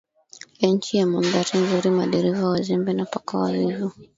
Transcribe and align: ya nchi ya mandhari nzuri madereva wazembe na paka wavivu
ya 0.61 0.67
nchi 0.69 0.97
ya 0.97 1.05
mandhari 1.05 1.59
nzuri 1.59 1.89
madereva 1.89 2.47
wazembe 2.49 2.93
na 2.93 3.05
paka 3.05 3.37
wavivu 3.37 3.91